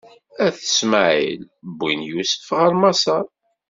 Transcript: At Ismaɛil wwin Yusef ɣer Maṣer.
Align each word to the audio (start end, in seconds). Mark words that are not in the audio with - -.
At 0.45 0.55
Ismaɛil 0.67 1.41
wwin 1.79 2.01
Yusef 2.09 2.45
ɣer 2.57 2.71
Maṣer. 2.81 3.25